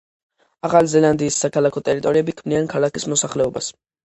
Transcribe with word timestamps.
ახალი 0.69 0.89
ზელანდიის 0.93 1.37
საქალაქო 1.43 1.83
ტერიტორიები 1.91 2.35
ქმნიან 2.41 2.71
ქალაქის 2.73 3.07
მოსახლეობას. 3.15 3.71